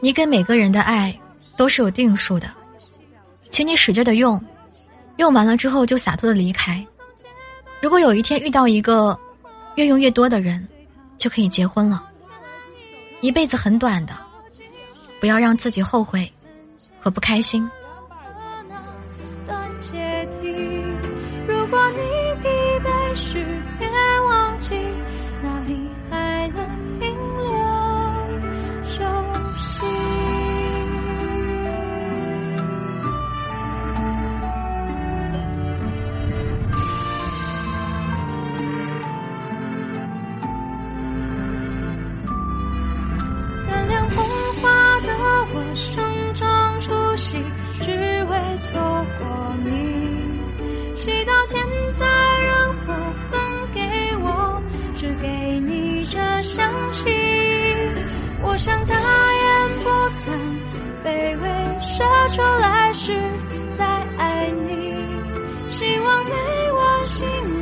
[0.00, 1.18] 你给每个人的爱
[1.56, 2.48] 都是有定数的，
[3.50, 4.42] 请你使劲的用，
[5.16, 6.84] 用完了之后就洒脱的离开。
[7.82, 9.18] 如果有一天遇到一个
[9.74, 10.66] 越用越多的人，
[11.16, 12.04] 就可以结婚了。
[13.20, 14.16] 一辈子很短的，
[15.18, 16.32] 不要让自己后悔
[17.00, 17.68] 和不开心。
[21.46, 21.98] 如果你
[22.42, 22.48] 疲
[22.84, 23.57] 惫时。
[51.48, 52.04] 天灾
[52.40, 52.94] 人祸
[53.30, 53.40] 分
[53.72, 53.80] 给
[54.20, 54.62] 我，
[54.96, 57.04] 只给你这香气。
[58.42, 60.28] 我想大言不惭，
[61.02, 61.06] 卑
[61.40, 61.48] 微
[61.80, 63.16] 奢求来世
[63.68, 63.86] 再
[64.18, 64.94] 爱你。
[65.70, 66.32] 希望没
[66.72, 67.57] 完尽。